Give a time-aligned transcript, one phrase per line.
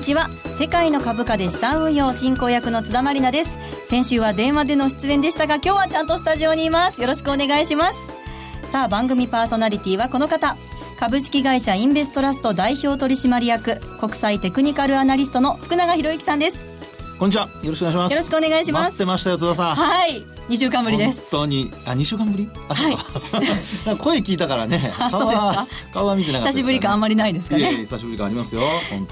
[0.00, 0.28] ちは。
[0.58, 3.58] 世界の株価で資産運用進行役の津田まりなです。
[3.88, 7.00] 先週は電話での出演でしたが今日はちゃんとスタジオにいます。
[7.00, 7.94] よろしくお願いします。
[8.70, 10.56] さあ番組パーソナリティはこの方。
[10.98, 16.64] 株式会社インベストラスト代表取締役国際テクニカルアナリストの福永博之さんです。
[17.18, 17.48] こんにちは。
[17.62, 18.12] よろしくお願いします。
[18.12, 18.84] よろしくお願いします。
[18.84, 19.74] 待ってましたよ津田さん。
[19.76, 21.30] はい2週間ぶりです。
[21.30, 21.72] 本当に？
[21.86, 22.50] あ2週間ぶり？
[22.68, 24.92] あ、はい、 声聞いたからね。
[24.98, 27.76] 顔は顔は見てなかった、ね、久しぶり感あんまりないですかね。
[27.76, 28.62] 久しぶり感ありますよ。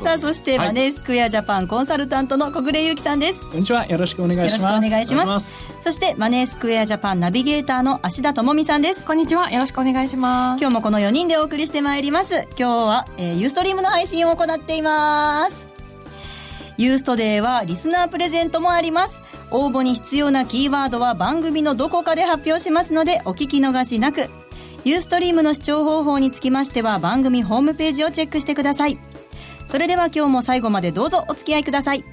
[0.02, 3.46] さあそして、マネースクエアジャパンコンサルタントの小暮優樹さんです。
[3.46, 3.86] こんにちは。
[3.86, 4.62] よろしくお願いします。
[4.62, 5.76] よろしくお願いします。
[5.80, 9.06] そしてマネースクエアジャパンナビゲーターの芦田智美さんです。
[9.06, 9.52] こんにちは。
[9.52, 10.60] よろしくお願いします。
[10.60, 12.48] 今日もこの4人でお送りしてまいります。
[12.58, 15.68] 今日は、えー、ユーストリームの配信を行っています。
[16.78, 24.28] ユーストデーはリスナープレゼントもあります応募に必要なキーワードは番組のどこかで発表しますのでお聞き逃しなく。
[24.84, 28.98] ユーストリームの視聴方法につきましては番組ホームページをチェックしてください。
[29.66, 32.04] それでは今日も最後までどうぞお付き合いください。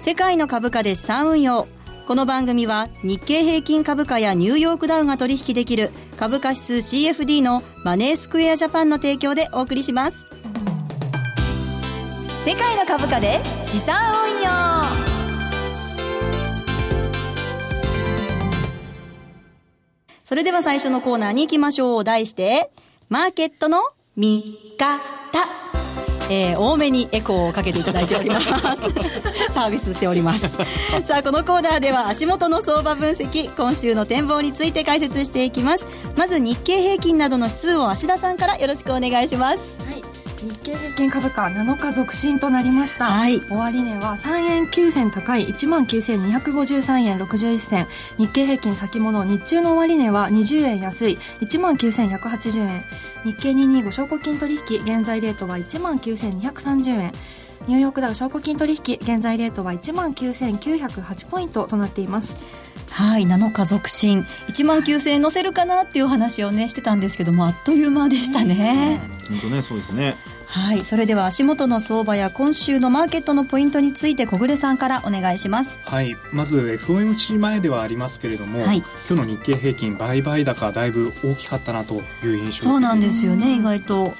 [0.00, 1.66] 世界の株価で資産運用。
[2.06, 10.24] この番組は日経平均株価やニューヨークダウが取引できる株価指数 CFD のマネースクエアジャパンの提供でお送りします。
[12.44, 15.15] 世界の株価で資産運用。
[20.26, 22.02] それでは最初のコーナーに行きましょう。
[22.02, 22.68] 題して、
[23.08, 23.78] マーケットの
[24.16, 24.98] 見方。
[26.28, 28.48] えー、多めにエコーをかけていただいております。
[29.54, 30.48] サービスしております。
[31.06, 35.86] さあ、このコーナーでは足元の相場分析、今週の展望について解説していきます。
[36.16, 39.85] まず日経平均などの指数を芦田さんからよろしくお願いします。
[40.36, 47.86] はい日経平均株価7日続伸となりました、はい、終値は3円9銭高い1万9253円61銭。
[48.18, 52.84] 日経平均先物日中の終値は20円安い1万9180円。
[53.24, 57.12] 日経225証拠金取引現在レートは1万9230円。
[57.66, 62.36] ニューヨークダウ証拠金取引現在レートは1万9908ポイントとなっています
[62.90, 64.24] はい7日続伸。
[64.48, 69.00] 1万9000円乗せるかなっていう話をねしてたんですけどもあっという間でしたね。
[69.28, 70.16] 本当ねそうですね。
[70.46, 75.80] はいそれでは足元の相場や今週のマーケットのポイントについて小暮さんからお願いします。
[75.84, 78.78] はいまず FOMC 前ではありますけれども、はい、
[79.10, 84.14] 今日の日経平均売買高だいぶ大きかったなという印象そうなんですよね意外と、うん。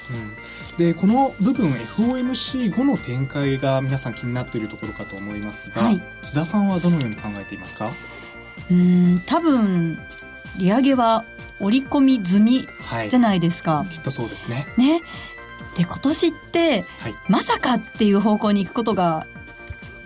[0.77, 7.93] でこの部分 FOMC 後の展開が皆さん気になっているところかと思いますが、はい、津田さんはどのように考えていますか？
[8.71, 9.99] うん多分
[10.57, 11.23] 利上げは
[11.59, 12.67] 織り込み済み
[13.09, 14.67] じゃないですか、はい、きっとそうですね。
[14.77, 15.01] ね。
[15.77, 19.27] で今年って、はい、まさかっていう方向に行くことが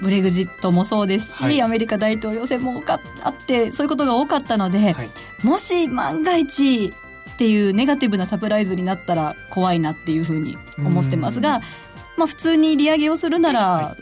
[0.01, 2.83] ブレグジットもそうですし、はい、アメリカ大統領選も
[3.23, 5.09] あってそういうことが多かったので、はい、
[5.43, 6.91] もし万が一
[7.33, 11.61] っていうネガティブなサプライズになったら怖いなっていうふうに思ってますが、
[12.17, 13.95] まあ、普通に利上げをするなら、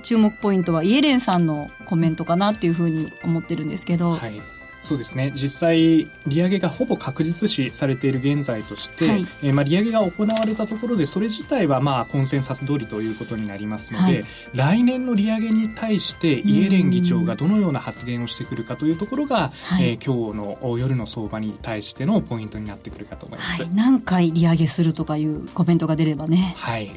[0.00, 4.14] 注目ポイントはイエレンさんのコメントかなっていうふうに思ってるんですけど。
[4.14, 4.40] はい。
[4.82, 5.32] そうですね。
[5.34, 14.24] 実際、利上げがほぼ確実視されている現在として、はい、えー、まあ、利上げが行われたところでそれ自体はまあコンセンサス通りということになりますので、はい、
[14.54, 26.54] 来年の利上げに対してイエレン議長がどのような発言をしてくるかというところが、はい、えー、今日の夜の相場に対してのポイントになってくるかと思います、はい、何回利上げするとかいうコメントが出ればね。
[26.56, 26.90] はい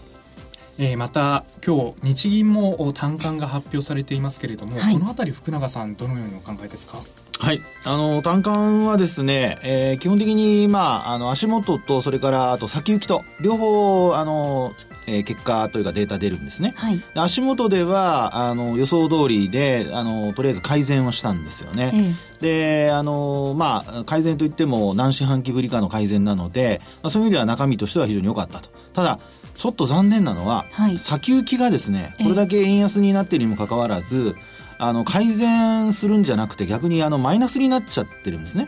[0.78, 7.00] えー、また今日日銀も短観が発表されていますけれども、はい、この辺り福永さんどのようにお考えですか？
[7.40, 7.60] はい。
[7.84, 14.72] あの、単価はですね、えー、基本的に、まあ、あの、足元と、それから、あと先行きと、両方、あの、
[15.08, 16.74] えー、結果というかデータ出るんですね。
[16.78, 22.16] はい、足元では、あの、予想通りで、あの、とりあえず改善はしたんですよね。
[22.42, 28.70] えで、あの、まあ、改善といっても何四半期ぶりかの改善なので、まあ、そういう意味では中身としては非常に良かったと。
[28.94, 29.20] ただ、
[29.56, 34.36] ちょっと残念なのは、はい、先行きがですね、これだけ円安になっているにもかかわらず、
[34.78, 38.68] あの改善するんじゃなくて逆にあのマイナスになっちゃってるんですね。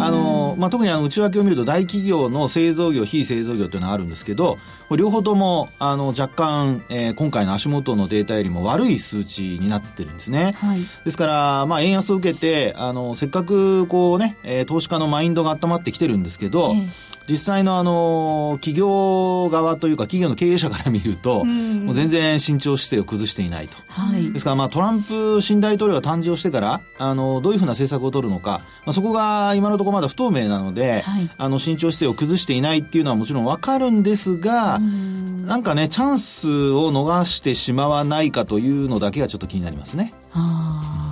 [0.00, 4.58] あのまあ、特にあの内訳を見ると大企業の製造業非製造業というのがあるんですけど
[4.96, 10.54] 両方ともあの若干、えー、今回の足元のデータよりも悪い数値になってるんですね。
[10.56, 23.76] はい、ですから、まあ、円安を受けてあのせっかくこうね、えー、投資家のマインドが温まってきてるんですけど、えー実際のあの、企業側というか企業の経営者から見ると、もう全然慎重姿勢を崩していないと。
[23.88, 35.46] はい、ですからまあトランプ新大統領が誕生してから、あの、どういうふうな政策を取るのか、まあ、そこが今のところまだ不透明なので、はい、あの、慎重姿勢を崩していないっていうのはもちろんわかるんですが、ん。
[35.46, 40.14] なんかね、チャンスを逃してしまわないかというのだけがちょっと気になりますね。
[40.32, 41.03] あ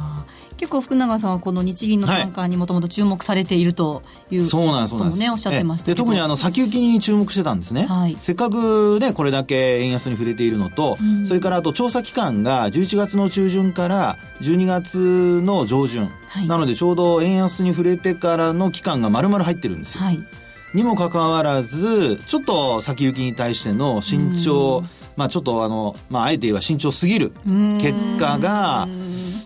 [0.62, 5.18] 結構福永さんはこの日銀の短観にもともと注目されているという、そうなんですそうなんです。
[5.18, 20.20] ねおっしゃってましたで特にあの先行きに注目してたんですね、はい、せっかくねこれだけ円安に触れているのと、うん、それからあと調査期間が11月の中旬から12月の上旬、はい、なのでちょうど円安に触れてからの期間が丸々入ってるんですよ、はい、
[20.74, 24.84] にもかかわらずちょっと先行きに対しての慎重、
[25.16, 27.32] まあちょっとあの、まああえて言えば慎重すぎる
[27.80, 28.86] 結果が、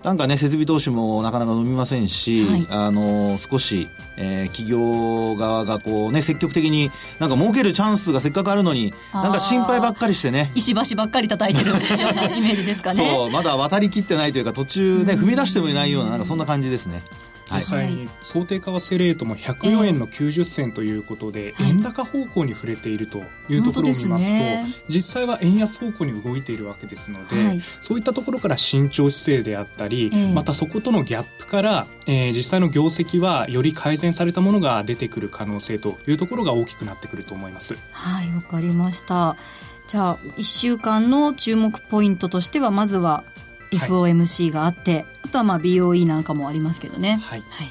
[0.02, 10.50] なんかね、設備投資もなかなか伸びませんし、はい、あの、少し、えー、企業側がこうね、積極的になんか儲けるチャンスがせっかくあるのに、なんか心配ばっかりしてね。
[10.54, 11.72] 石橋ばっかり叩いてる
[12.37, 13.04] イメージですかね。
[13.04, 17.02] そう、まだ渡りきってないというか、途中ね、踏み出してもいないような、なんかそんな感じですね。
[17.50, 24.32] 実際に想定為替レートも104円の90銭ということで、円高方向に触れているというところを見ますと、
[24.88, 37.76] 実際は円安方向に動いているわけですので、そういったところから慎重姿勢であったり、またそことのギャップから、え実際の業績はより改善されたものが出てくる可能性というところが大きくなってくると思います。
[37.92, 39.37] はいわかりました。
[39.87, 43.22] じゃあ1週間の注目ポイントとしてはまずは
[43.78, 47.19] FOMC があって、はい、あとはまあ BOE なんかもありますけどね。
[47.23, 47.69] はい、はい。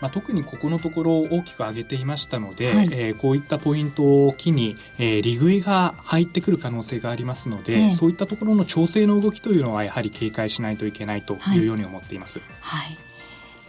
[0.00, 12.40] まあ、特にここのところ大きく上げていましたので、はい、えー、こういったポイントを機に、えー、利食いが入ってくる可能性がありますので、えー、そういったところの調整の動きというのはやはり警戒しないといけないというように思っています。
[12.60, 12.98] はい、はい、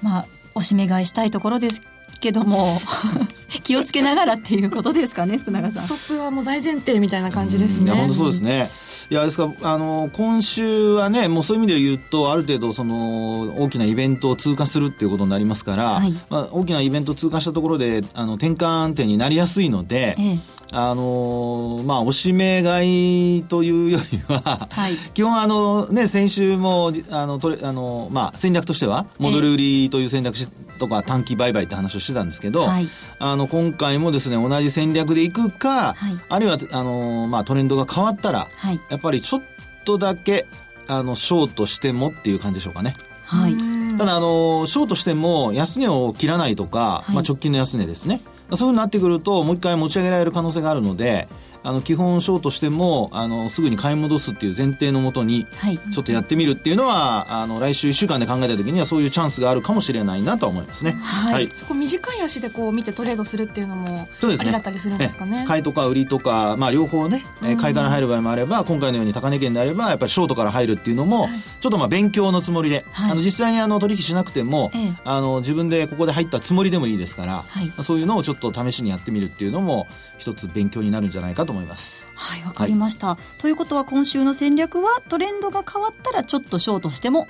[0.01, 1.81] まあおしめ買いしたいところです
[2.19, 2.81] けども
[3.63, 5.85] 気をつけながらっていうことですかね福永さん。
[5.85, 8.69] ストップはもう大前提みたいな感じですね、いや本当そうですね。
[9.11, 30.35] いやですからあの今週はねもうそういう意味で言うとある程度その大きなイベントを通過するっていうことになりますから、はい、まあ、大きなイベントを通過したところであの転換点になりやすいので、ええあのまあ、おしめ買いというよりは、はい、基本あの、ね、先週もあのとれあの、まあ、戦略としては戻り売りという戦略
[30.79, 32.87] とか短期売買って話をしてたんですけど、はい、
[33.19, 38.47] あの今回もですね同じ戦略でいくか、はい、あるいはあの、まあ、トレンドが変わったら、
[38.89, 39.41] やっぱりちょっ
[39.85, 40.45] とだけ
[40.87, 42.93] あのショートしてもっていう感じでしょうかね。
[43.25, 43.55] はい。
[43.97, 48.21] ただあのショートしても安値を切らないとか、まあ、直近の安値ですね
[48.51, 51.27] そういうふうになってくるともう一回持ち上げられる可能性があるので
[51.65, 55.47] あの基本ショートしてもあのすぐに買い戻すっていう前提のもとに
[55.91, 71.31] ちょっとやってみるっていうのは、はい、あの来週1週間で考えた時にはそういうチャンスがあるかもしれないなと思いますね、はい、はい、そこ短い足でこう見てトレードするっていうのもありだったりするんですかね、ね、買いとか売りとか、まあ、両方ね、え買いから入る場合もあれば今回のように高値圏であればやっぱりショートから入るっていうのも、はい、
[71.61, 79.87] ちょっとまあ勉強のつもりで、はい、あの実際にあの取引しなくても、ええ、あの自分でここで入ったつもりでもいいですから、はい、そういうのをちょっと試しにやってみるっていうのも
[80.19, 82.07] 一つ勉強になるんじゃないかと思います。
[82.15, 87.27] はいわかりました、はい、ということは今週の戦略はトレンドが変わったらちょっとショートしても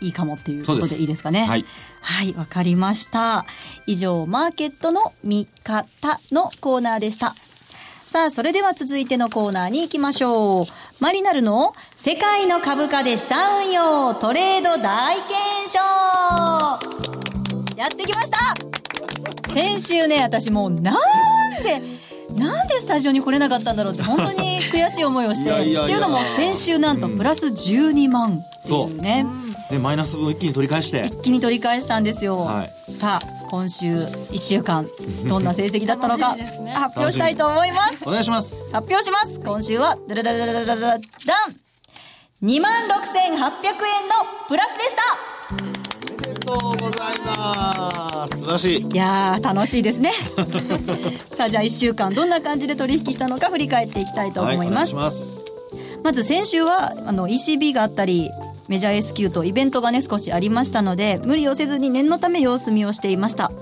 [0.00, 1.44] いいかもっていうことでいいですかね。
[1.46, 1.64] はい。
[2.00, 3.44] はい、わ、かりました。
[3.86, 7.34] 以上、マーケットの見方のコーナーでした。
[8.06, 10.64] さあ、それでは続いてのコーナーに行きましょう。
[11.00, 15.34] マリナルの世界の株価で資産運用トレード大検
[15.68, 15.78] 証
[17.76, 18.38] やってきました
[19.52, 21.82] 先週ね、私もうなんで
[22.38, 29.26] なんでスタジオに来れなかったんだろうって本当に悔しい思いをしてっていうのも先週なんとプラス12万っていうね、
[29.70, 31.06] でマイナス分一気に取り返して。
[31.06, 34.88] 一気に取り返したんですよ、はい、さあ今週1週間
[35.28, 38.08] どんな成績だったのか、ね、発表したいと思います。
[38.08, 38.72] お願いします。
[38.72, 39.40] 発表します。
[39.40, 41.00] 今週はダラダラダラダラダン。
[42.42, 43.44] 2万6800円の
[44.46, 45.37] プラスでした
[46.48, 48.38] とうございます。
[48.38, 48.80] 素晴らしい。
[48.80, 50.12] いや楽しいですね。
[51.36, 54.94] さあじゃあ1週間どんな感じで取引したのか振り返っていきたいと思います。
[54.94, 55.54] はい、ます。
[56.02, 58.30] まず先週はあの ECB があったり
[58.68, 63.52] メジャー S q とイベントがね少しありましたので無理をせずに念のため様子見をしていました。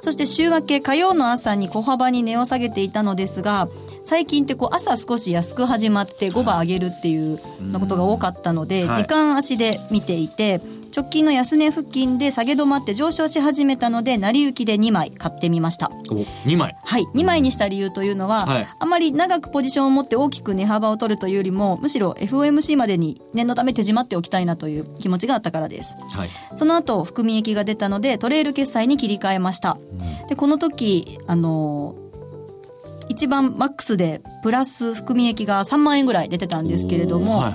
[0.00, 3.68] そして週明け火曜の朝に小幅に値を下げていたのですが
[4.02, 10.60] 最近ってこう朝少し安く始まって5番上げるっていうのことが多かったので、時間足で見ていて
[10.94, 15.86] 直近の安値付近で下げ止まって上昇し始めたので成り行きで2枚買ってみました。
[15.86, 16.76] 2枚。
[16.82, 17.04] はい。
[17.14, 31.96] 2枚にした理由というのは、はい、あまり長くポジションを持って大きく値幅を取るというよりもむしろ FOMC までに念のため手締まっておきたいなという気持ちがあったからです、はい、その後含み益が出たのでトレール決済に切り替えました、うん、でこの時あの
[33.08, 37.52] 一番マックスでプラス含み益が3万円ぐらい出てたんですけれども、はい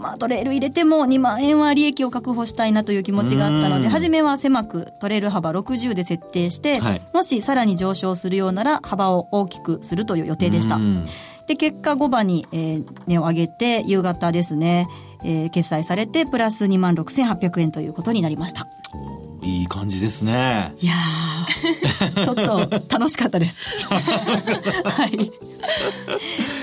[0.00, 10.78] まあ、トレール入れても2万円は利益を確保したいなという気持ちがあったので初めは狭くトレール幅60で設定して、はい、もしさらに上昇するようなら幅を大きくするという予定でした。
[11.46, 14.88] で結果5番に、えー、値を上げて夕方ですね
[15.22, 18.66] えー、決済されてプラス2万6800円ということになりました。
[19.42, 20.74] いい感じですね。
[20.80, 20.94] いや
[22.24, 23.64] ちょっと楽しかったです。
[24.84, 25.32] はい。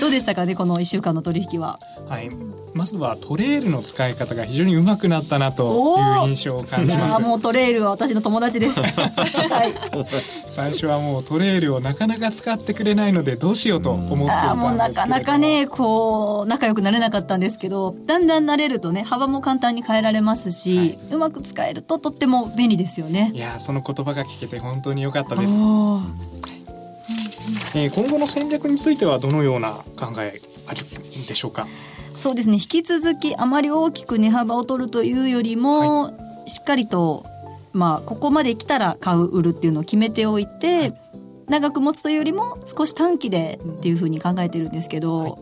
[0.00, 1.78] どうでしたかねこの1週間の取引は。
[2.08, 2.30] はい
[2.74, 7.20] まずはトレールの使い方が非常にうまくなったなという印象を感じます。
[7.20, 8.86] もうトレールは私の友達です、 は
[9.64, 9.74] い、
[10.50, 14.68] 最初はもうトレールをなかなか使ってくれないのでどうしようと思っていたんですけも。
[14.68, 23.32] うなかなかねこう仲良くなれなかったんですけどだんだん慣れるとね幅も簡単に変えられますし、はい、うまく使えるととっても便利ですよね。
[23.34, 25.52] いやその言葉が聞けて本当に良かったです。
[27.74, 30.80] えー、今後の戦略についてはどのような考えある
[31.26, 31.66] でしょうか？
[32.18, 32.56] そうですね。
[32.56, 36.12] 引き続きあまり大きく値幅を取るというよりも、は
[36.46, 37.24] い、しっかりと、
[37.72, 40.94] まあ、ここまで来たら買う売るっていうのを決めておいて、はい、
[41.46, 45.32] 長く持つというよりも少し短期でっていうふうに考えてるんですけど、はい、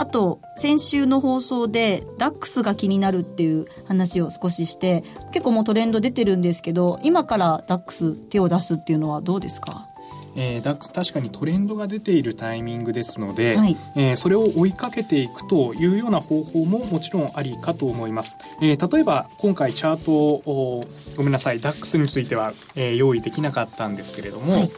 [0.00, 9.86] あと先週の放送でダックスが気になるっていう話を少しして結構もうトレンド出てるんですけど今からダックス手を出すっていうのはどうですか？
[10.36, 20.84] えー、ダックス確かにトレンドが出ているタイミングですので、はい、えー、それを追いかけていくというような方法ももちろんありかと思います、えー、例えば今回チャートを
[21.16, 24.70] ごめんなさいダックスについては、えー、用意できなかったんですけれども、はい。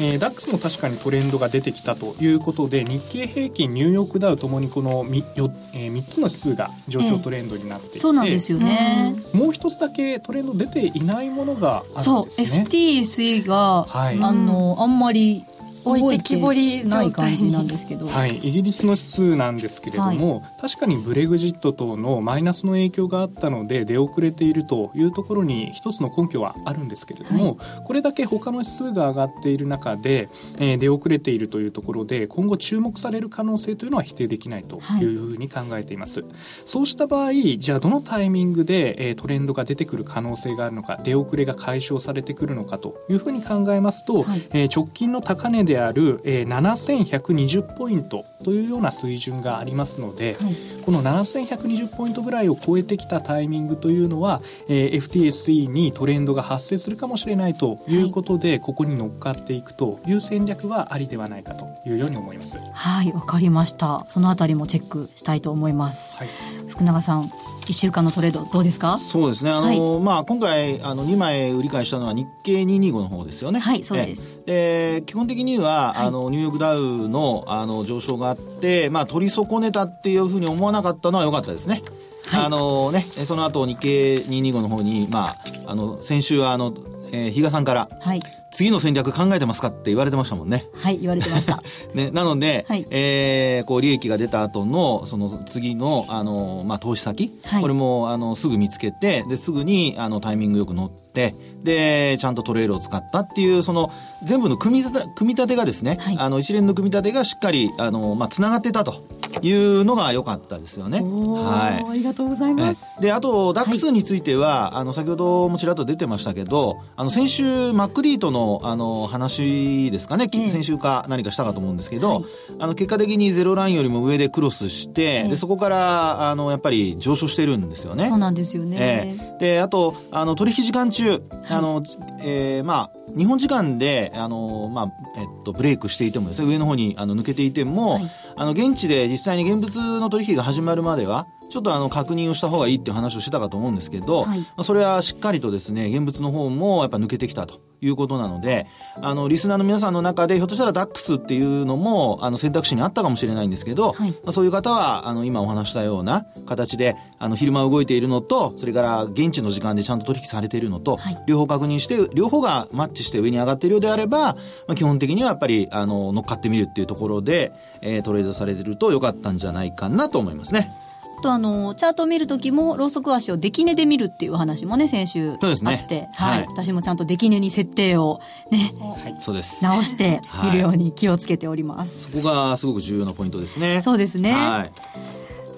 [0.00, 9.14] えー、ダックスも確かにトレンドが出てきたということで日経平均ニューヨークダウともにこの 3, よ、えー、3つの指数が上昇トレンドになっていて、えー、そうなんですよね。
[9.32, 12.04] もう一つだけトレンド出ていないものがあるんですね。
[12.04, 15.44] そう FTSE が、はい、あのあんまり。
[15.84, 36.30] 置いてきぼりない感じなんですけど、はい、イギリスの指数なんですけれども、はい、確かにブレグジット等のマイナスの影響があったので出遅れているというところに一つの根拠はあるんですけれども、はい、これだけ他の指数が上がっている中で、えー、出遅れているというところで今後注目される可能性というのは否定できないというふうに考えています、はい、
[36.64, 48.26] そうした場合じゃあどのタイミングで、えー、トレンドが出てくる可能性があるのか出遅れが解消されてくるのかというふうに考えますと、はい、えー、直近の高値でである、えー、7120ポイント。
[48.42, 62.58] というような水準がありますので、はい、この7120ポイントぐらいを超えてきたタイミングというのは、えー、FTSE にトレンドが発生するかもしれないということで、はい、ここに乗っかっていくという戦略はありではないかというように思います。
[62.72, 64.04] はいわかりました。
[64.08, 66.28] そのあたりもチェックしたいと思います、はい、
[66.68, 67.30] 福永さん
[67.66, 68.98] 1週間のトレードどうですか？
[68.98, 69.50] そうですね。
[69.50, 73.60] あの、はい、まあ、今回あの2枚売り買いしたのは日経225の方ですよね。
[73.60, 74.40] はいそうです。
[74.46, 81.82] で基本的には、はい、あのニューヨークダウのあの上昇があって、まあ、取り損ねたっていうふうに思わなかったのは良かったですね。
[82.26, 85.36] はい、あのね、その後日経225の方に、ま
[85.66, 86.72] あ、あの先週はあの、
[87.12, 88.20] えー、比嘉さんから、はい、
[88.52, 90.68] 次の戦略考えてますかって言われてましたもんね。
[90.74, 91.62] はい、言われてました。
[91.94, 103.90] ね、なので、はい、えー、こう、利益が出た後の、その次の、あの、まあ、投資先、はい、これも、あの、すぐ見つけて、で、すぐに、あの、タイミングよく乗って、で、ちゃんとトレールを使ったっていう、その、
[104.22, 109.02] 全部の組み立て、組み立てがですね、はい、あの、一連の組み立てがしっかり、あの、まあ、繋がってたと
[109.40, 111.00] いうのが良かったですよね。
[111.00, 111.90] はい。
[111.90, 112.82] ありがとうございます。
[113.00, 122.24] で、あと、ダックスについては、はい、あの、先ほどもちらっと出てましたけど、あの、先週、マックディーとの、あの、話ですかね、えー、先週か何かしたかと思うんですけど、はい、
[122.58, 128.06] あの、結果的にゼロラインよりも上でクロスして、えー、で、そこから、あの、やっぱり上昇してるんですよね。
[128.06, 129.18] そうなんですよね。
[129.20, 131.82] えー、で、あと、あの、取引時間中、あの、
[132.20, 148.66] えー、まあ、日本時間で、あの、まあ、えっと、ブレイクしていてもですね、上の方にあの抜けていても、はい、あの、現地で実際に現物の取引が始まるまでは、ちょっとあの確認をした方がいいっていう話をしてたかと思うんですけど、はい、それはしっかりとですね、現物の方もやっぱ抜けてきたということなので、
[149.00, 164.36] あの、リスナーの皆さんの中で、ひょっとしたらダックスっていうのも、あの、選択肢にあったかもしれないんですけど、はい、まあ、そういう方は、あの、今お話したような形で、あの、昼間動いているのと、それから現地の時間でちゃんと取引されているのと、はい、両方確認して、両方がマッチして上に上がっているようであれば、ま
[164.70, 170.72] あ、基本的にはやっぱり、あの、乗っかってみるっていうところで、えー、トレードされてると良かったんじゃないかなと思いますね。
[171.22, 179.64] とあのチャートを見る時もローソク足を出来値で見るっていう話もね先週あって、ね、はい、はい、私もちゃんと出来値に設定をね、はい、そうです。
[179.64, 183.80] 直して見るように気をつけております、そこがすごく重要なポイントですね。
[183.82, 184.72] そうですね、はい、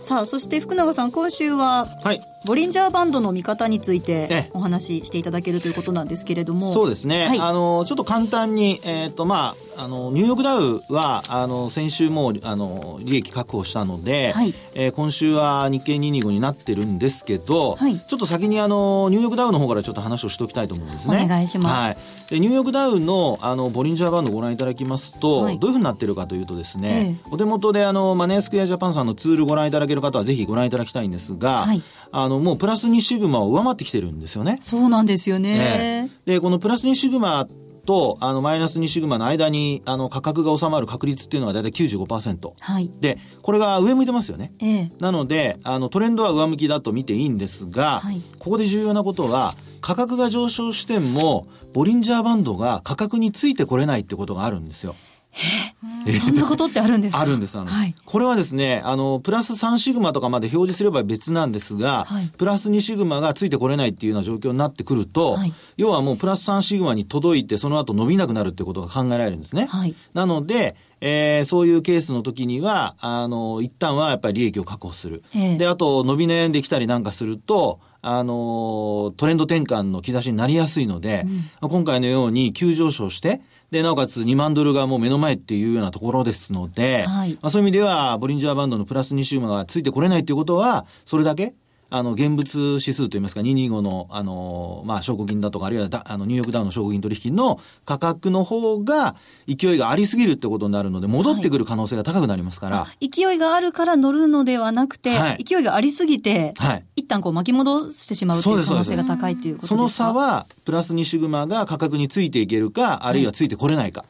[0.03, 6.61] さあそして福永さん今週は、はいボリンジャーバンドの見方についてお話ししていただけるということなんですけれども。
[6.73, 21.23] そうですね、はい、あのちょっと簡単に、えーとまあ、あのニューヨークダウはあの先週もあの利益確保したので、はい、えー、今週は日経225になってるんですけど、はい、ちょっと先にあのニューヨークダウの方からちょっと話をしておきたいと思うんですね。
[21.25, 21.97] お願いします、はい。
[22.31, 31.83] でニューヨークダウのあのボリンジャーバンドをご覧いただきますと、はい、どういうふうになってるかというとですね、ええ、お手元であのマネースクエアジャパンさんのツールご覧いただける方はぜひご覧いただきたいんですが、はい、
[32.13, 34.59] あのもうプラス2シグマを上回ってきてるんですよね。
[34.63, 36.11] そうなんですよね。
[36.25, 37.47] でこのプラス2シグマ
[37.85, 54.97] とあのマイナス2シグマの間にあの価格が収まる確率っていうのは大体95%、はい、でこれが上向いてますよね、ええ、なのであのトレンドは上向きだと見ていいんですが、はい、ここで重要なことは価格が上昇してもボリンジャーバンドが価格についてこれないってことがあるんですよ。
[55.33, 55.64] え
[56.13, 57.21] そんなことってあるんですか？
[57.21, 69.69] あるんです、あはい、これはですね、あの、プラス3シグマとかまで表示すれば別なんですが、はい、プラス2シグマがついてこれないっていうような状況になってくると、はい、要はもうプラス3シグマに届いて、その後伸びなくなるってことが考えられるんですね。
[70.13, 75.23] なので、えー、そういうケースの時には、あの、一旦はやっぱり利益を確保する。
[75.35, 81.27] えー、で、あと、伸び悩んできたりなんかすると、あの、トレンド転換の兆しになりやすいので、
[81.63, 91.55] うん、今回のように急上昇して、で、なおかつ2万ドルがもう目の前っていうようなところですので、はい、まあ、そういう意味では、ボリンジャーバンドのプラス2シグマがついてこれないということは、それだけ
[91.97, 99.15] あの、現物指数といいますか、225の、あの、まあ、証拠金だとか、あるいはあの、ニューヨークダウンの証拠金取引の価格の方が、
[99.47, 102.79] 勢いがありすぎるってことになるので、戻ってくる可能性が高くなりますから。
[102.79, 109.77] はい、勢いがあるから乗るのではなくて、はい、勢いがありすぎて、はい、一旦こう巻き戻してしまうという可能性が高いっていうことですか？
[109.77, 114.05] その差は、プラス2シグマが価格についていけるか、あるいはついてこれないか。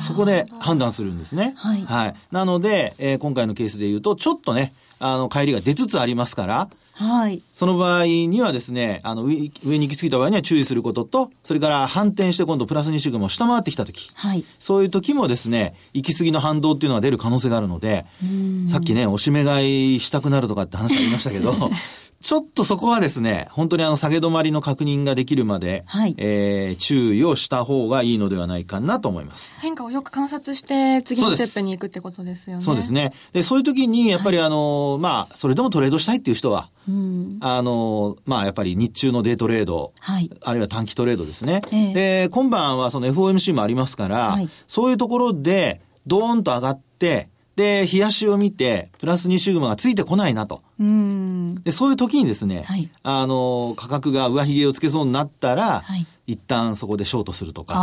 [0.00, 1.52] そこで判断するんですね。
[1.58, 1.82] はい。
[1.82, 2.14] はい。
[2.30, 7.42] なので、えー、今回のケースで言うと、ちょっとね、あの、帰りが出つつありますから、はい。
[7.52, 14.44] その場合にはですね、あの、上上に行き過ぎた場合には注意することと、それから反転して今度プラス2シグマを下回ってきたとき、はい。
[14.60, 18.06] そういう時もですね、行き過ぎの反動っていうのが出る可能性があるので、
[18.68, 21.54] さっきね、おしめ買いしたくなるとかって話ありましたけど、
[22.24, 29.60] ちょっとそこはですね、本当にあの下げ止まりの確認ができるまで、はい、えー、注意をした方がいいのではないかなと思います。
[29.60, 32.62] 変化をよく観察して、次のステップに行くってことですよね。
[32.62, 33.12] そうですね。
[33.34, 41.60] で、そういう時に、やっぱりあの、はい、まあ、それでもトレードしたいっていう人は、うん、あの、まあ、やっぱり日中のデートレード、はい、あるいは短期トレードですね。
[41.72, 50.62] えで、今晩はその FOMC もありますから、はい、そういうところで、ドーンと上がって、で、冷やしを見て、プラス2シグマがついてこないなと。
[50.78, 57.74] で、そういう時にですね、はい、あの、価格が上髭をつけそうになったら、はい、一旦そこでショートするとか。
[57.76, 57.78] あ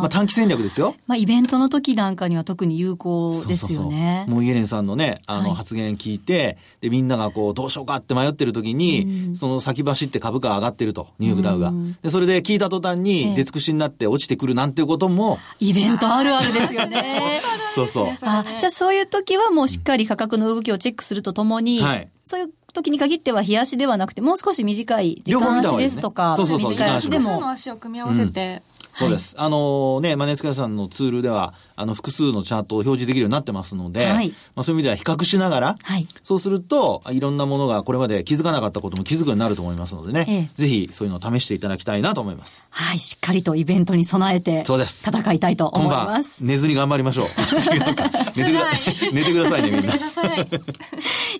[0.00, 0.94] まあ短期戦略ですよ。
[1.06, 4.26] まあイベントの時なんかには特に有効ですよね。
[4.28, 11.72] もうイエレンさんのね、あの発言聞いて、はい、で、みんながこう、どうしようかって迷ってる時に、その先走って株価上がってると、ニューヨークダウが。
[12.02, 15.38] で、それで聞いた途端に出尽くしになって落ちてくるなんていうことも。
[15.58, 17.40] イベントあるあるですよね。
[17.74, 18.06] そうそう。
[18.22, 27.40] あ、じゃあそういう時はもうしっかり価格の動きをチェックするとともに、はい、そういう時に限っては冷やしではなくて、もう少し短い時間足ですとか、短い足でも。
[27.40, 29.36] の足を組み合わせて、うんそうです。
[29.36, 42.68] はい、あのね、マネースクエアさんのツールでは、あの、複数のチャートを表示できるようになってますので、はい、まあそういう意味では比較しながら、はい、そうすると、いろんなものがこれまで気づかなかったことも気づくようになると思いますのでね、ええ、ぜひそういうのを試していただきたいなと思います。
[42.70, 45.08] はい、しっかりとイベントに備えて、そうです。
[45.08, 46.40] 戦いたいと思います。
[46.40, 47.26] 寝ずに頑張りましょう。
[48.36, 48.66] 寝てくだ
[49.12, 49.94] 寝てくださいね、みんな。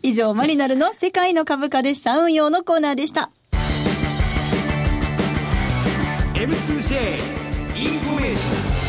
[0.03, 3.31] 以上、マリナルの世界の株価で資産運用のコーナーでした。
[6.35, 7.38] M2J
[7.79, 8.89] インフォメーション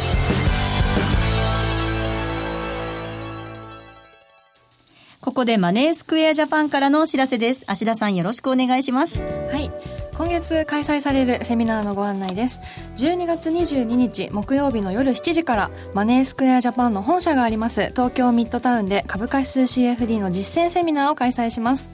[5.21, 7.65] ここでマネースクエアジャパンからのお知らせです。
[7.67, 9.23] 芦田さんよろしくお願いします。
[9.23, 9.69] はい。
[10.17, 12.62] 今月開催されるセミナーのご案内です。
[12.97, 21.91] 12月22日木曜日の夜7時からマネースクエアジャパンの本社があります東京ミッドタウンで株価指数 CFD の実践セミナーを開催します。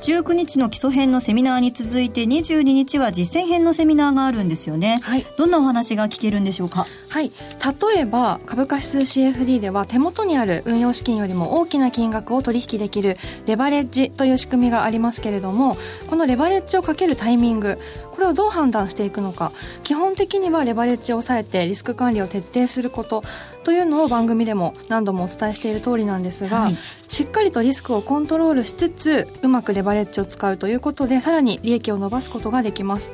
[0.00, 6.86] 19日の基礎編のセミナーに続いて22日は実践編のセミナーがあるんですよね、はい、どんなお話が聞けるんでしょうか？
[7.08, 7.30] はい。
[7.92, 15.76] 例えば株価指数 CFD では手元にある運用資金よりも大きな金額を取引できるレバレッジという仕組みがありますけれども
[16.08, 17.78] このレバレッジをかけるタイミング
[18.20, 19.50] これをどう判断していくのか。
[19.82, 23.24] 基本的にはレバレッジを抑えてリスク管理を徹底すること
[23.64, 26.74] というのを番組でも何度もお伝えしている通りなんですが、はい、
[27.08, 33.10] しっかりとリスクをコントロールしつつうまくレバレッジを使うということでさらに利益を伸ばすことができます。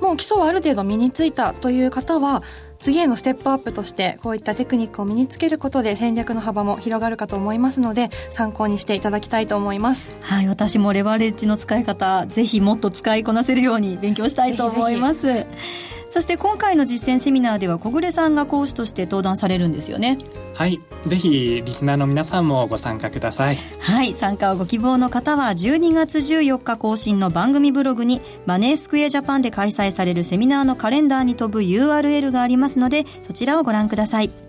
[0.00, 2.42] もう基礎はある程度身についたという方は
[2.78, 10.16] 次へのステップアップとしてこういったテクニックを身につけることで戦略の幅も広がるかと思いますので参考にしていただきたいと思います。
[10.22, 15.22] はい私もレバレッジの使い方ぜひもっと使いこなせるように勉強したいと思います。
[15.22, 20.18] ぜひぜひそして今回の実践セミナーでは小暮さんが講師として登壇されるんですよね。
[20.54, 20.80] はい。
[21.06, 23.58] ぜひリスナーの皆さんもご参加ください。
[23.80, 24.14] はい。
[24.14, 34.47] 参加をご希望の方は12月14日更新の番組ブログにマネースクエアジャパンで開催されるセミナーのカレンダーに飛ぶ URL がありますのでそちらをご覧ください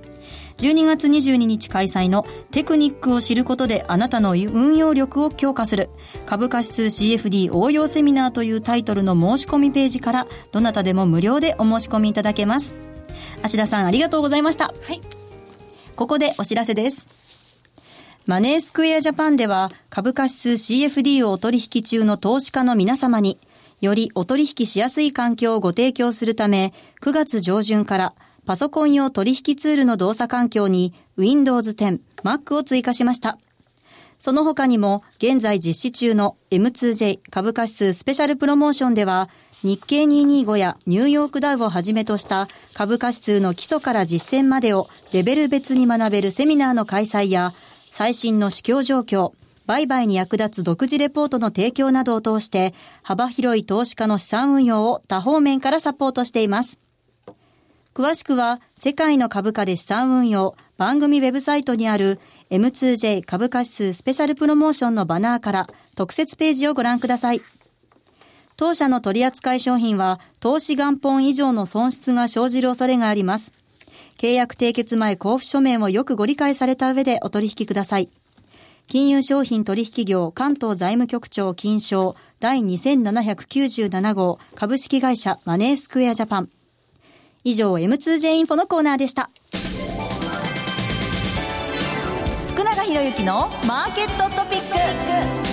[0.60, 5.90] 12月22日開催のテクニックを知ることであなたの運用力を強化する
[6.26, 12.76] 株価指数 CFD 応用セミナーというタイトルの申し込みページからどなたでも無料でお申し込みいただけます。
[13.42, 14.66] 芦田さんありがとうございました。
[14.66, 15.02] はい。
[15.96, 17.08] ここでお知らせです。
[18.26, 23.40] マネースクエアジャパンでは株価指数 CFD をお取引中の投資家の皆様に
[23.80, 28.14] よりお取引しやすい環境をご提供するため9月上旬から
[28.50, 33.38] パソコン用取引ツールの動作環境に Windows 10、Mac を追加しました。
[34.18, 39.30] その他にも現在実施中の M2J 株価指数スペシャルプロモーションでは
[39.62, 47.54] 日経225やニューヨークダウをはじめとした株価指数の基礎から実践までをレベル別に学べるセミナーの開催や
[47.92, 49.34] 最新の市況状況、
[49.68, 56.80] 売買に役立つ独自レポートの提供などを通して幅広い投資家の資産運用を多方面からサポートしています。
[58.00, 62.18] 詳しくは、世界の株価で資産運用番組ウェブサイトにある
[62.50, 67.42] M2J 株価指数スペシャルプロモーションのバナーから特設ページをご覧ください。
[68.56, 73.52] 当社の取扱い商品は投資元本以上の損失が生じる恐れがあります。
[74.18, 78.08] 契約締結前交付書面をよくご理解された上でお取引ください。
[78.88, 86.50] 金融商品取引業関東財務局長金賞第2797号株式会社マネースクエアジャパン。
[87.44, 89.30] 以上 M2J インフォのコーナーでした。
[92.54, 95.50] 福永博之のマーケットトピック。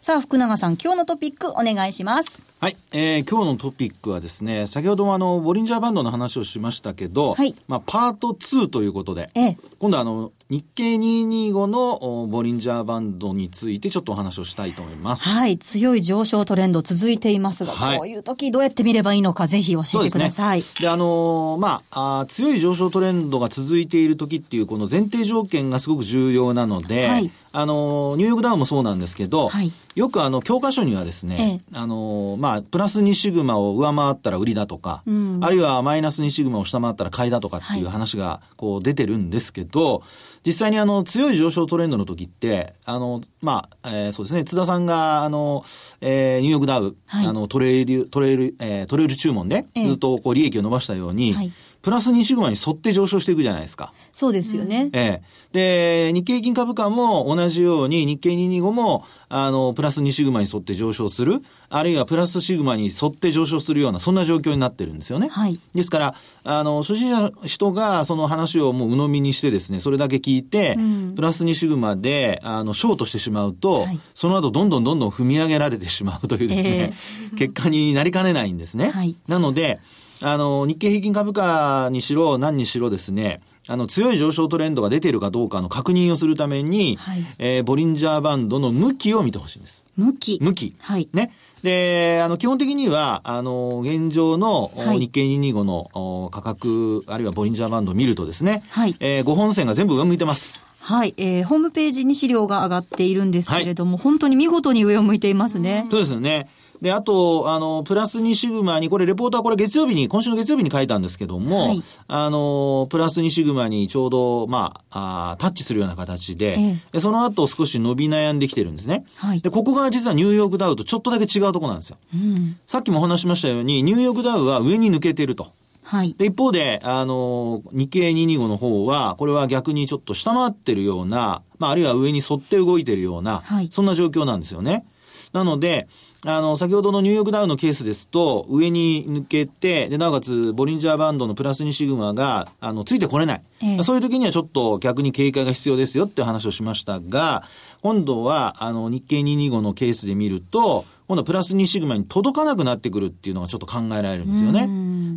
[0.00, 15.28] さあ福永さん今日のトピックお願いしますはい、えー、今日のトピックはですね、先ほどもあの、ボリンジャーバンドの話をしましたけど、はい、まあ、パート2ということで、ええ、今度はあの、日経225のボリンジャーバンドについてちょっとお話をしたいと思います。
[15.28, 20.62] はい、強い上昇トレンド続いていますが、はい、こういう時どうやって見ればいいのかぜひ教えてください。
[20.62, 40.02] で、ね、あのー、まああ、強い上昇トレンドが続いている時っていうこの前提条件がすごく重要なので、はい、あのー、ニューヨークダウンもそうなんですけど、はい、よくあの、教科書にはですね、ええ、あのー、まあ、プラス2シグマを上回ったら売りだとか、うん、あるいはマイナス2シグマを下回ったら買いだとかっていう話がこう出てるんですけど、
[40.46, 45.64] 実際にあの強い上昇トレンドの時って、あの、まあ、えー、そうですね、津田さんが、あの、
[46.00, 51.52] えー、ニューヨークダウ、はい、あの、トレイル、トレイル、えー、トレイル注文で、ずっとこう利益を伸ばしたように、はい
[51.84, 53.92] プラス2シグマに沿って上昇していくじゃないですか。
[54.14, 54.88] そうですよね。
[54.94, 55.20] え
[55.52, 56.08] え。
[56.08, 65.28] で、日経平均株価も同じように日経225も、あの、プラス2シグマに沿って上昇する、あるいはプラスシグマに沿って上昇するような、そんな状況になってるんですよね。
[65.28, 65.60] はい。
[65.74, 76.94] ですから、あの、初心者の人がその話をもう鵜呑みにしてですね、それだけ聞いて、うん、プラス2シグマで、あの、ショートしてしまうと、はい、その後どんどんどんどん踏み上げられてしまうというですね、
[77.32, 78.88] えー、結果になりかねないんですね。
[78.88, 79.14] はい。
[79.28, 79.80] なので、
[80.24, 89.84] あの、日経平均株価にしろ何にしろですね、あの、強い上昇トレンドが出ているかどうかの確認をするために、はい、えー、ボリンジャーバンドの向きを見てほしいんです。
[89.96, 90.74] 向き向き。
[90.80, 91.08] はい。
[91.12, 91.32] ね。
[91.62, 98.96] で、あの、基本的には、あの、現状の日経225の価格、あるいはボリンジャーバンドを見るとですね、はい。
[99.00, 100.66] えー、5本線が全部上向いてます。
[100.78, 105.86] はい、えー、ホームページに資料が上がっているんですけれども、はい、本当に見事に上を向いていますね。
[105.90, 106.48] そうですよね。
[106.80, 119.04] で、あと、あの、プラス2シグマに、これ、レポートはこれ月曜日に、今週の月曜日に書いたんですけども、はい、あの、プラス2シグマにちょうど、まあ、あタッチするような形で、ええ、その後少し伸び悩んできてるんですね。
[119.16, 121.96] はい、で、ここが実はニューヨークダウとちょっとだけ違うところなんですよ。
[122.14, 125.52] うん、さっきもお話しましたように、ニューヨークダウは上に抜けてると。
[125.84, 126.14] はい。
[126.18, 134.86] で、一方で、あの、日経225の方は、これは逆にちょっと下回ってるような、まあ、あるいは上に沿って動いてるような、はい、そんな状況なんですよね。
[135.32, 135.88] なので、
[136.26, 143.42] あの、先ほどのニューヨークダウのケースですと、上に抜けて、で、なおかつ、ボリンジャーバンドのプラス2シグマが、あの、ついてこれない。
[143.62, 147.44] えそういう時にはちょっと逆に警戒が必要ですよって話をしましたが、
[147.82, 154.66] 今度は、あの、日経225のケースで見ると、今度はプラス2シグマに届かなくなってくるっていうのがちょっと考えられるんですよね。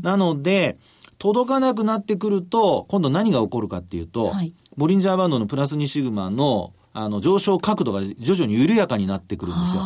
[0.01, 0.77] なので、
[1.19, 9.81] 届かなくなってくると、今度何が起こるかっていうと、はい、ボリンジャーバンドのプラス2シグマの、あの、上昇角度が徐々に緩やかになってくるんですよ。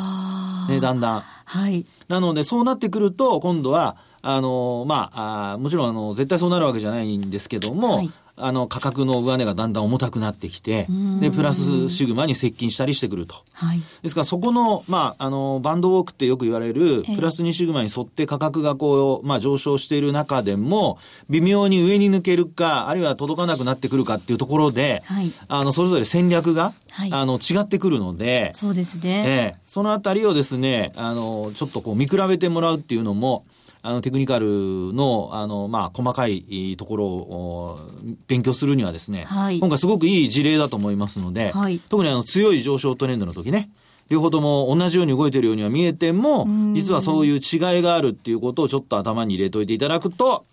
[0.68, 1.24] ね、だんだん。
[1.46, 1.86] はい。
[2.08, 10.88] なので、そうなってくると、今度は、あの、まあ、あもちろん、あの、絶対そうなるわけじゃないんですけども、はい、あの、価格の上値がだんだん重たくなってきて、
[11.20, 13.36] で、プラスシグマに接近したりしてくると。
[13.54, 13.82] はい。
[14.02, 20.98] ですから、そこの、まあ、あの、バンドウォークってよく言われる、プラス2シグマに沿って価格がこう、まあ、上昇している中でも、
[21.30, 29.24] 微妙に上に抜けるか、あるいは届かなくなってくるかっていうところで、はい、あの、それぞれ戦略が、はい、あの、違ってくるので、そうですね。
[29.28, 33.46] ええ、そのあたりをですね、あの、ちょっとこう、見比べてもらうっていうのも、
[33.84, 37.80] あの、テクニカルの、あの、まあ、細かいところを
[38.28, 43.72] 勉強するにはですね、はい、今回すごくいい事例だと思いますので、はい、特にあの、強い上昇トレンドの時ね、
[44.10, 50.46] 両方とも同じように動いているようには見えても、実はそういう違いがあるっていうことをちょっと頭に入れといていただくと、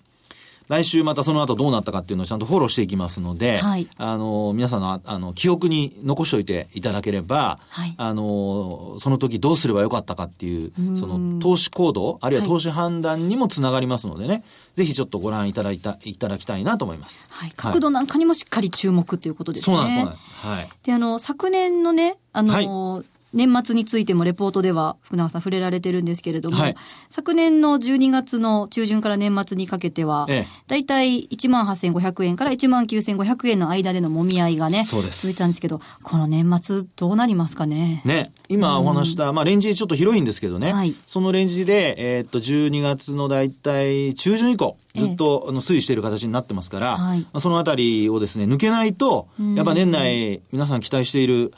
[0.68, 14.42] 来週またその後どうなったかっていうのをちゃんとフォローしていきますので、はい、あの、皆さんの、あの、記憶に残しておいていただければ、はい、あの、その時どうすればよかったかっていう、その、投資行動、あるいは投資判断にもつながりますのでね、はい、
[14.76, 17.28] ぜひちょっとご覧いただいた、いただきたいなと思います。
[17.32, 17.52] はい。
[17.56, 19.76] 角度なんかにもしっかり注目ということですね。
[19.76, 20.66] そうなんです、そうなんです。
[20.68, 20.86] はい。
[20.86, 26.76] で、あの、昨年のね、あの、年末についてもレポートでは福永さん触れられてるんですけれども、はい、
[27.10, 38.02] 昨年の12月の中旬から年末にかけては、ええ、大体1万8500円から1万9500円の間でのもみ合いがね、続いたんですけど、この年末どうなりますかね？
[38.04, 51.52] ね、今お話した、うん、まあレンジちょっと広いんですけどね、はい、そのレンジで、えー、っと、12月の大体中旬以降、ずっと、あの推移している形になってますから、はい、そのあたりをですね、抜けないと、やっぱ年内皆さん期待している、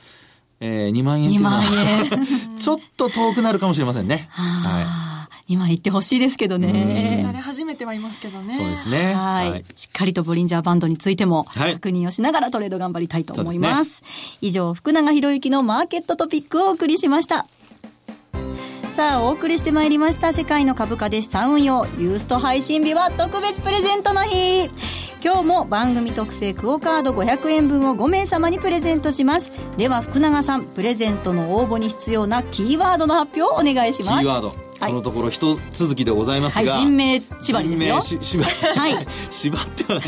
[0.61, 1.63] えー、2万円っていうのは
[2.59, 4.29] ちょっと遠くなるかもしれませんね。
[4.31, 5.11] はい。
[5.55, 6.93] 2万円いってほしいですけどね。
[6.93, 8.55] 意識され始めてはいますけどね。
[8.55, 9.15] そうですね。
[9.15, 9.65] はい。
[9.75, 13.97] しっかりとボリンジャーバンドについても確認をしながらトレード頑張りたいと思います。
[13.97, 14.09] すね、
[14.43, 17.47] 以上、福永博之のマーケットトピックをお送りしました。
[19.01, 24.69] さあお送りしてまいりました世界の株価で資産運用ユースト配信日は特別プレゼントの日。
[25.25, 29.53] 今日も番組特製クオカード500円分を5名様にプレゼントします。
[29.79, 34.21] では福永さんプレゼントの応募に必要なキーワードの発表をお願いします。
[34.21, 34.51] キーワード。
[34.79, 38.19] このところ一続きでございますが、はい、人名縛りですよ。
[38.21, 40.01] 人名縛はい、 縛っては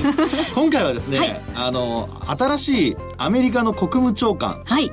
[0.54, 4.90] 今回はですね、はい、あの新しいアメリカの国務長官、はい、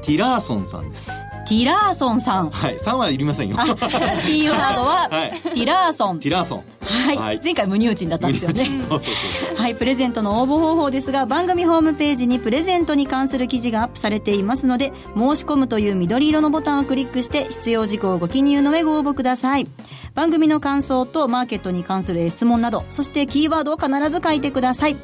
[0.00, 1.12] ティラーソンさんです
[1.46, 2.48] ティラーソンさん。
[2.48, 3.56] はい、3はいりませんよ。
[3.56, 6.20] キーワードは、 はい、ティラーソン。
[6.20, 6.64] ティラーソン。
[6.84, 8.64] はい、はい、前回無入賃だったんですよね。
[8.66, 19.68] そうそうそうはい、プレゼントの応募方法ですが、番組ホームページにプレゼントに関する記事がアップされていますので、申し込むという緑色のボタンをクリックして、必要事項をご記入の上ご応募ください。
[20.14, 24.96] 番組の感想とマーケットに関する質問など、そしてキーワードを必ず書いてください。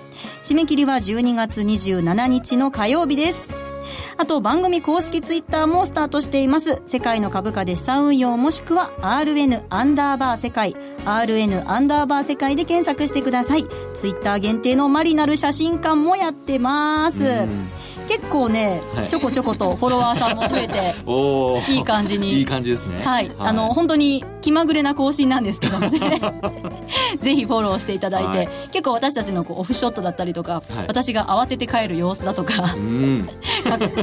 [0.42, 3.48] 締め切りは12月27日の火曜日です。
[4.20, 6.82] あと番組公式ツイッターもスタートしています。
[6.86, 13.64] 世界の株価で資産運用もしくは RN アンダーバー世界、RN アンダーバー世界で検索してください。
[13.94, 17.46] ツイッター限定のマリナル写真館もやってます。
[18.08, 20.94] 結構ね、はい、ちょこちょことフォロワーさんも増えて
[21.72, 22.32] いい感じに。
[22.32, 23.00] いい感じですね。
[23.04, 25.98] はい、はい、あの本当に気まぐれな更新なんですけどもね。
[27.20, 33.28] ぜひフォローしていただいて、はい、結構私たちのこうオフショットだったりとか、私が慌てて帰る様子だとか、うん、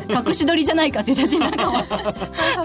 [0.09, 1.77] 隠し撮りじゃないかっていう写真なんかも。
[1.79, 1.85] 盗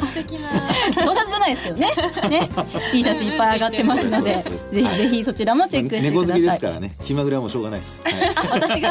[0.01, 1.89] 撮的な盗撮じゃないですけどね。
[2.29, 2.51] ね。
[2.93, 6.35] いい写真いっぱい上がってますのでぜひぜひそちらもチェックしてください。
[6.35, 6.95] 猫好きですからね。
[7.05, 8.03] 気まぐれはもうしょうがないです、
[8.51, 8.91] 私が？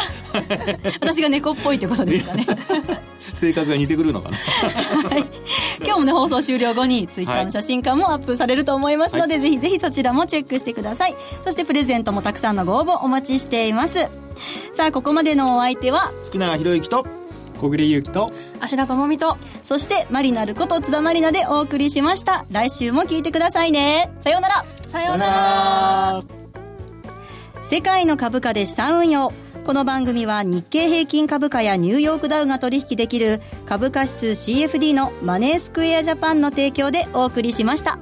[1.02, 2.46] 私が猫っぽいってことですかね。
[3.34, 5.26] 性格が似てくるのかな、はい、
[5.90, 11.16] 今日もね放送終了後にツイッターの写真館もアップされると思いますので、はい、ぜひぜひそちらもチェックしてください。
[11.42, 14.08] そしてプレゼントもたくさんのご応募お待ちしています。
[14.74, 17.08] さあここまでのお相手は福永博之と
[17.60, 22.46] 小暮優樹と芦田智美とそしてマリナルこと津田マリナでお送りしました。
[22.52, 24.12] 来週も聞いてくださいね。
[24.22, 24.66] さようなら。
[24.90, 26.22] さようなら。
[27.64, 29.34] 世界の株価で資産運用
[29.70, 38.00] この番組は日経平均株価やニューヨークダウが取引できる株価指数 CFD のマネースクエアジャパンの提供でお送りしました。